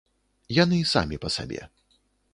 [0.63, 1.61] Яны самі па сабе.